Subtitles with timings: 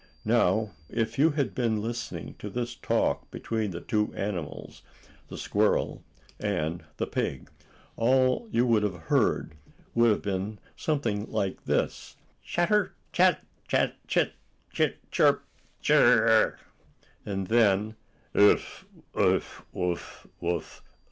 [0.25, 4.81] Now if you had been listening to this talk between the two animals
[5.27, 6.01] the squirrel
[6.39, 7.51] and the pig
[7.97, 9.53] all you would have heard
[9.93, 12.95] would have been something like this: "Chatter!
[13.13, 13.45] Chat!
[13.67, 13.93] Chat!
[14.07, 14.33] Chit!
[14.73, 14.97] Chit!
[15.11, 15.43] Chirp!
[15.83, 16.59] Chir r r r r r r r!"
[17.23, 17.95] And then:
[18.33, 18.85] "Uff!
[19.75, 20.81] Uff!